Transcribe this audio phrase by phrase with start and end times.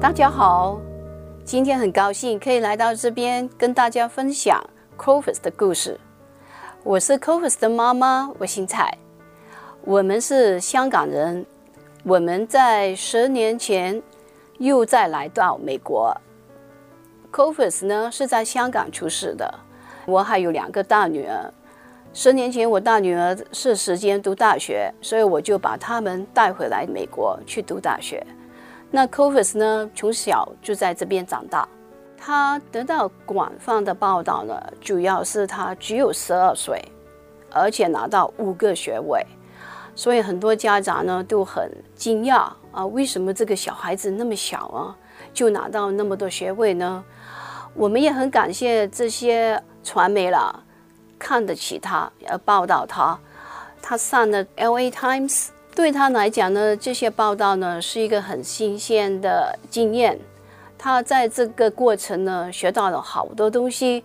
[0.00, 0.80] 大家好，
[1.44, 4.58] 今天很高兴可以来到这边跟大家分享
[4.96, 6.00] Clovis 的故事。
[6.82, 8.96] 我是 Clovis 的妈妈，我姓蔡。
[9.82, 11.44] 我们是香港人，
[12.02, 14.02] 我们在十年前
[14.56, 16.16] 又再来到美国。
[17.30, 19.54] Clovis 呢是在香港出世的，
[20.06, 21.52] 我还有两个大女儿。
[22.14, 28.26] 十年前我大女儿是时间读大学，所以我就把他们带回来美国去读大学。
[28.90, 31.68] 那 c o v i s 呢，从小就在这边长大，
[32.18, 36.84] 他得到广泛的报道呢，主要是他只有十二岁，
[37.52, 39.24] 而且拿到五个学位，
[39.94, 44.96] 所以很多家长呢都很惊讶啊，为什么这个小孩子那么小啊，
[45.32, 47.04] 就拿到那么多学位呢？
[47.74, 50.64] 我们也很感谢这些传媒了，
[51.16, 53.16] 看得起他，要报道他，
[53.80, 55.50] 他上了 LA Times。
[55.74, 60.18] 对他来讲呢，这些报道呢是一个很新鲜的经验。
[60.76, 64.02] 他在这个过程呢学到了好多东西。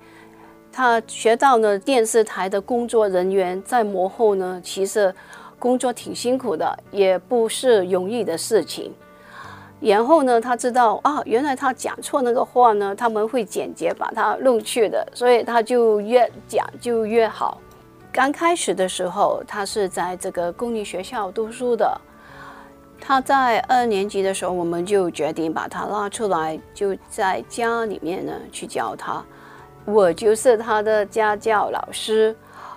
[0.72, 5.14] 他学到了电视台的工作人员在幕后呢，其实
[5.58, 8.94] 工作挺辛苦的，也不是容易的事情。
[9.80, 17.58] 然后呢，他知道啊，原来他讲错那个话呢，他们会剪辑把它弄去的，所以他就越讲就越好。
[18.16, 22.00] 刚开始的时候，他是在这个公立学校读书的。
[22.98, 29.22] 他在二年级的时候，我们就决定把他拉出来，就在家里面呢去教他。
[29.84, 32.34] 我就是他的家教老师。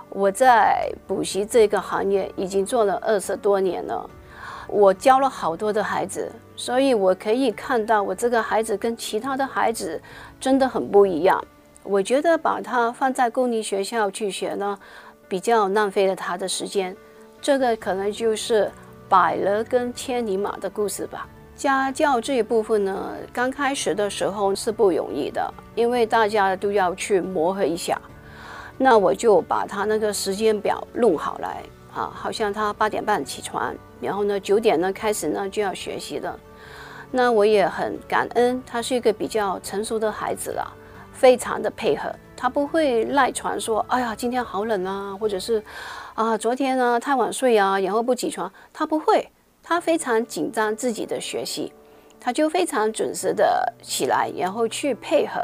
[0.08, 4.10] 我在补习这个行业已经做了二十多年了，
[4.66, 10.02] 我教了好多的孩子，所以我可以看到我这个孩子跟其他的孩子
[10.40, 11.40] 真的很不一样。
[11.84, 14.78] 我觉得把他放在公立学校去学呢，
[15.28, 16.96] 比较浪费了他的时间，
[17.40, 18.70] 这个可能就是
[19.08, 21.28] 百乐跟千里马的故事吧。
[21.54, 28.00] 家教这一部分呢，刚开始的时候是不容易的，因为大家都要去磨合一下。
[28.78, 36.38] 那我就把他那个时间表弄好来啊，好像他八点半起床，然后呢九点呢开始呢就要学习了。
[37.10, 40.72] 那我也很感恩，他是一个比较成熟的孩子了，
[41.12, 42.08] 非常的配合。
[42.40, 45.60] 他不会赖床说：“哎呀，今天好冷啊，或者是
[46.14, 49.28] 啊，昨天呢太晚睡啊，然后不起床。”他不会，
[49.60, 51.72] 他非常紧张自己的学习，
[52.20, 55.40] 他就非常准时的起来，然后去配合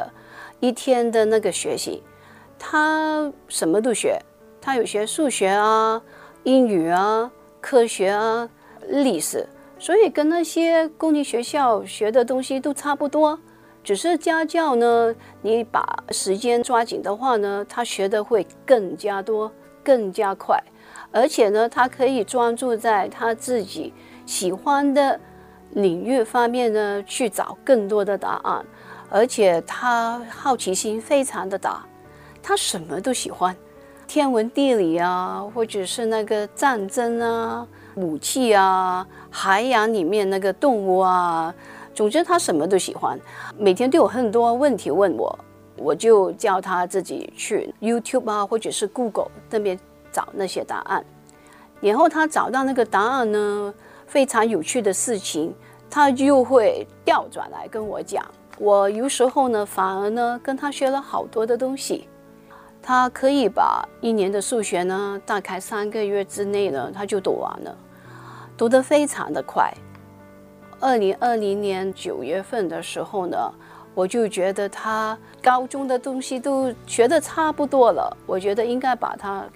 [0.60, 2.00] 一天的那个学习。
[2.60, 4.16] 他什么都学，
[4.60, 6.00] 他有学数学啊、
[6.44, 7.28] 英语啊、
[7.60, 8.48] 科学啊、
[8.86, 9.44] 历史，
[9.80, 13.36] 所以跟那些公立学校学的东西都差不多。
[13.84, 19.52] 只是家教呢，你把时间抓紧的话呢，他学的会更加多、
[19.84, 20.58] 更加快，
[21.12, 23.92] 而且呢，他可以专注在他自己
[24.24, 25.20] 喜欢的
[25.72, 28.64] 领域方面呢，去找更多的答案，
[29.10, 31.84] 而且他好奇心非常的大，
[32.42, 33.54] 他什么都喜欢，
[34.06, 41.54] 天文地理啊，或者是那个战争啊、武器啊、海洋里面那个动物啊。
[41.94, 43.18] 总之，他什么都喜欢，
[43.56, 45.38] 每天都有很多问题问我，
[45.76, 49.78] 我就叫他自己去 YouTube 啊，或者是 Google 那边
[50.10, 51.04] 找那些答案。
[51.80, 53.72] 然后他找到那个答案呢，
[54.06, 55.54] 非常有趣的事情，
[55.88, 58.24] 他就会调转来跟我讲。
[58.58, 62.08] 我有时候呢，反而呢跟他学了好多的东西。
[62.82, 67.76] 他可以把一年的数学呢，大概三个月之内呢，他就读完了，
[68.56, 69.72] 读得非常的快。
[70.84, 73.50] 二零二零年九月份的时候呢，
[73.94, 79.46] 我就觉得他高中的东西都学的差不多了，我觉得应该把他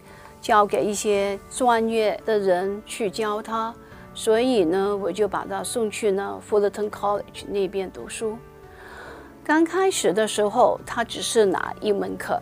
[0.41, 3.75] 交给一些专业的人去教他，
[4.15, 8.39] 所以呢，我就把他送去呢 Fullerton College 那边读书。
[9.45, 12.41] 刚开始的时候，他只是拿一门课，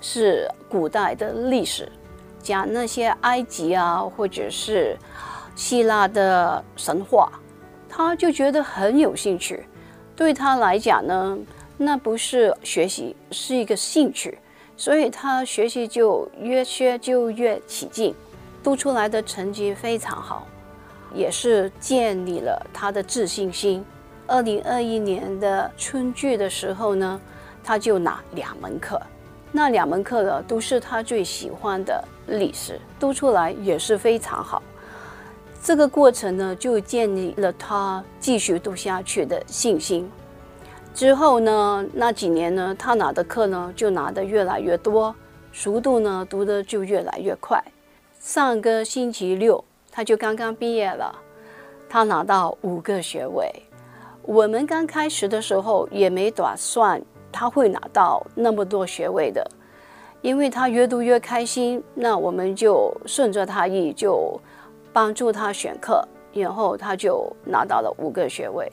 [0.00, 1.88] 是古代的历史，
[2.42, 4.96] 讲那些埃及啊，或者是
[5.54, 7.30] 希腊的神话。
[7.96, 9.64] 他就觉得很有兴趣，
[10.14, 11.38] 对他来讲呢，
[11.78, 14.36] 那不是学习，是一个兴趣，
[14.76, 18.14] 所以他学习就越学就越起劲，
[18.62, 20.46] 读出来的成绩非常好，
[21.14, 23.82] 也是建立了他的自信心。
[24.26, 27.18] 二零二一年的春季的时候呢，
[27.64, 29.00] 他就拿两门课，
[29.50, 34.62] 那两门课呢都是他最喜欢的历史，读出来也是非常好。
[35.62, 40.08] 这个过程呢，就建立了他继续读下去的信心。
[40.94, 45.14] 之后呢，那几年呢，他拿的课呢就拿得越来越多，
[45.52, 47.62] 速度呢读得就越来越快。
[48.20, 51.14] 上个星期六他就刚刚毕业了，
[51.88, 53.50] 他拿到五个学位。
[54.22, 57.00] 我们刚开始的时候也没打算
[57.30, 59.46] 他会拿到那么多学位的，
[60.22, 64.40] 因为他越读越开心，那我们就顺着他意，就
[64.96, 66.02] 帮助他选课，
[66.32, 68.72] 然后他就拿到了五个学位。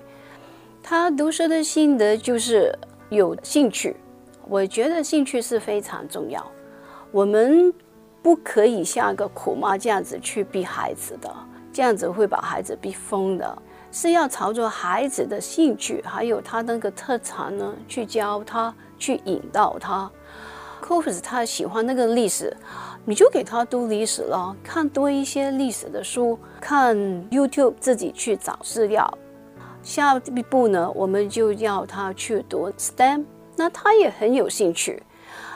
[0.82, 2.74] 他读书的心得就是
[3.10, 3.98] 有兴趣，
[4.48, 6.42] 我觉得兴趣是非常重要。
[7.12, 7.74] 我们
[8.22, 11.30] 不可以像个苦妈这样子去逼孩子的，
[11.74, 13.62] 这样子会把孩子逼疯的。
[13.92, 20.10] 是要朝着孩子的兴趣，还有他那个特长呢，去教他，去引导他。
[20.82, 22.56] c o f e s 他喜欢那个历史，
[23.06, 26.96] 你就给他读历史了，看多一些历史的书，看
[27.30, 29.18] YouTube 自己去找资料。
[29.82, 33.26] 下一步呢，我们就要他去读 STEM，
[33.58, 35.04] 那他也很有兴趣，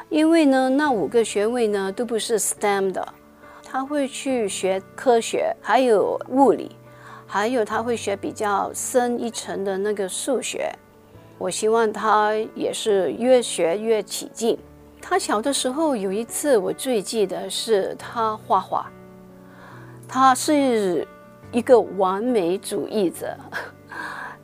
[0.09, 3.07] 因为呢，那五个学位呢都不是 STEM 的，
[3.63, 6.75] 他会去学科学，还有物理，
[7.25, 10.69] 还有他会学比较深一层的那个数学。
[11.37, 14.59] 我希望他也是越学越起劲。
[15.09, 18.85] 他小的时候有一次，我最记得是他画画，
[20.05, 21.07] 他是
[21.49, 23.33] 一个完美主义者。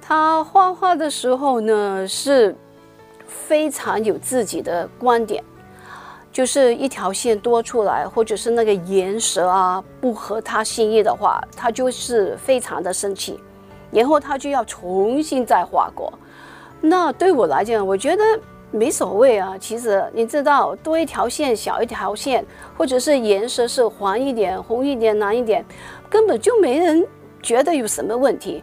[0.01, 2.55] 他画画的时候呢，是
[3.27, 5.43] 非常有自己的观点，
[6.31, 13.37] 就是一条线多出来，或者是那个颜色啊不合他心意的话，他就是非常的生气，
[13.91, 16.13] 然后他就要重新再画过。
[16.79, 18.23] 那对我来讲，我觉得
[18.73, 19.55] 没所谓啊。
[19.57, 22.45] 其实你知道，多一条线、小一条线，
[22.77, 25.63] 或者是颜色是黄一点、红一点、蓝一点，
[26.09, 27.07] 根本就没人
[27.41, 28.61] 觉得有什么问题。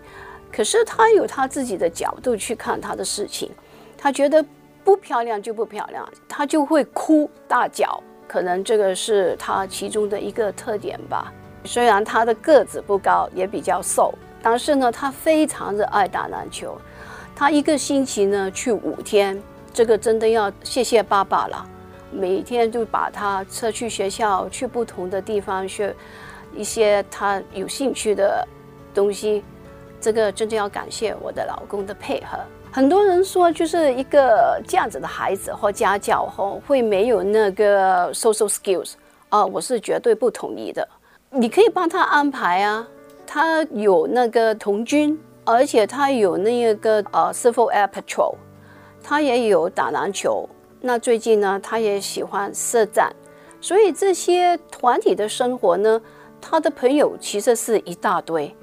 [0.52, 3.50] 可是他有他自己的角度去看他的事情，
[3.96, 4.44] 他觉得
[4.82, 11.32] 不漂亮就不漂亮，他就会哭大叫，可能这个是他其中的一个特点吧。
[11.64, 14.12] 虽然他的个子不高，也比较瘦，
[14.42, 16.76] 但是呢，他非常的爱打篮球。
[17.36, 19.40] 他一个星期呢去五天，
[19.72, 21.66] 这个真的要谢谢爸爸了。
[22.12, 25.94] 每天就把他车去学校，去不同的地方学
[26.54, 28.46] 一些他有兴趣的
[28.92, 29.44] 东西。
[30.00, 32.38] 这个真正要感谢我的老公的配合。
[32.72, 38.92] 很多人说，就是一个这样子的孩子或家教后会没有那个 social skills
[39.28, 40.88] 啊，我是绝对不同意的。
[41.30, 42.86] 你可以帮他安排啊，
[43.26, 48.34] 他有那个童军，而且他有那个呃 civil air patrol，
[49.02, 50.48] 他也有打篮球。
[50.80, 53.04] 那最近呢，他也喜欢射箭，
[53.60, 56.00] 所以这些团体的生活呢，
[56.40, 58.54] 他的朋友其实是一大堆。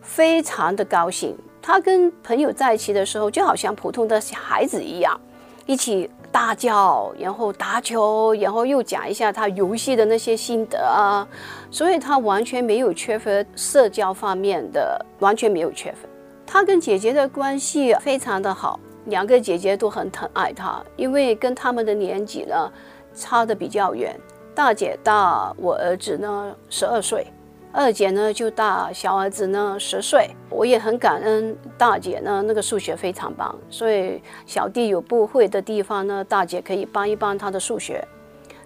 [0.00, 5.18] 非常的高兴，他跟朋友在一起的时候，就好像普通的孩子一样，
[5.64, 11.26] 一起大叫，然后打球，然后又讲一下他游戏的那些心得啊，
[11.70, 15.98] 所以他完全没有缺乏社交方面的，完全没有缺乏。
[16.44, 22.70] 他跟姐姐的关系非常的好，两个姐姐都很疼爱他，因为跟他们的年纪呢
[23.14, 24.18] 差得比较远，
[24.54, 27.26] 大姐大我儿子呢十二岁。
[27.74, 38.06] 二姐呢就大小儿子呢十岁，我也很感恩大姐呢，那个数学非常棒，所以小弟有不会的地方呢，大姐可以帮一帮他的数学。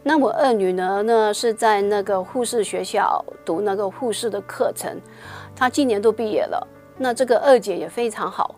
[0.02, 4.96] 那我二女儿呢是在那个护士学校读那个护士的课程，
[5.54, 6.66] 她今年都毕业了。
[6.98, 8.56] 那这个二姐也非常好。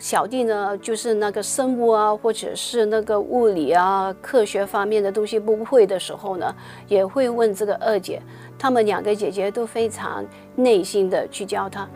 [0.00, 6.56] 小弟呢，就是那个生物啊，或者是那个物理啊、科学方面的东西不会的时候呢，
[6.88, 8.20] 也会问这个二姐。
[8.58, 10.24] 他们两个姐姐都非常
[10.56, 11.86] 耐心的去教他。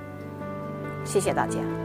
[1.03, 1.84] 谢谢大家。